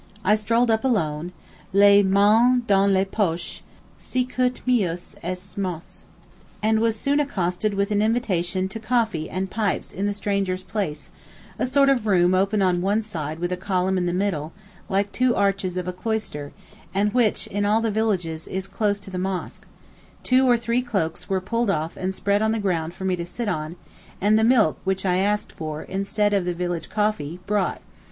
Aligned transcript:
I 0.23 0.33
strolled 0.33 0.71
up 0.71 0.83
alone, 0.83 1.31
les 1.73 2.01
mains 2.01 2.63
dans 2.65 2.91
les 2.91 3.05
poches, 3.05 3.61
'sicut 3.99 4.59
meus 4.65 5.13
est 5.23 5.55
mos:' 5.59 6.05
and 6.63 6.79
was 6.79 6.95
soon 6.99 7.19
accosted 7.19 7.75
with 7.75 7.91
an 7.91 8.01
invitation 8.01 8.67
to 8.69 8.79
coffee 8.79 9.29
and 9.29 9.51
pipes 9.51 9.93
in 9.93 10.07
the 10.07 10.15
strangers' 10.15 10.63
place, 10.63 11.11
a 11.59 11.67
sort 11.67 11.87
of 11.87 12.07
room 12.07 12.33
open 12.33 12.63
on 12.63 12.81
one 12.81 13.03
side 13.03 13.37
with 13.37 13.51
a 13.51 13.55
column 13.57 13.95
in 13.95 14.07
the 14.07 14.11
middle, 14.11 14.53
like 14.89 15.11
two 15.11 15.35
arches 15.35 15.77
of 15.77 15.87
a 15.87 15.93
cloister, 15.93 16.51
and 16.95 17.13
which 17.13 17.45
in 17.45 17.63
all 17.63 17.79
the 17.79 17.91
villages 17.91 18.47
is 18.47 18.65
close 18.65 18.99
to 19.01 19.11
the 19.11 19.19
mosque: 19.19 19.67
two 20.23 20.49
or 20.49 20.57
three 20.57 20.81
cloaks 20.81 21.29
were 21.29 21.39
pulled 21.39 21.69
off 21.69 21.95
and 21.95 22.15
spread 22.15 22.41
on 22.41 22.51
the 22.51 22.57
ground 22.57 22.95
for 22.95 23.05
me 23.05 23.15
to 23.15 23.23
sit 23.23 23.47
on, 23.47 23.75
and 24.19 24.39
the 24.39 24.43
milk 24.43 24.79
which 24.83 25.05
I 25.05 25.17
asked 25.17 25.51
for, 25.51 25.83
instead 25.83 26.33
of 26.33 26.43
the 26.45 26.55
village 26.55 26.89
coffee, 26.89 27.39
brought. 27.45 27.83